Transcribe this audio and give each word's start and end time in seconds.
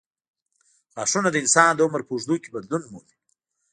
غاښونه 0.95 1.29
د 1.31 1.35
انسان 1.43 1.71
د 1.75 1.79
عمر 1.85 2.01
په 2.05 2.11
اوږدو 2.13 2.35
کې 2.41 2.53
بدلون 2.55 2.81
مومي. 2.91 3.15